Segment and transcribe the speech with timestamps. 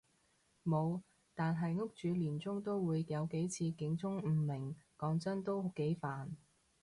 [0.63, 1.03] 無，
[1.35, 6.29] 但係屋主年中會有幾次警鐘誤鳴，講真都幾煩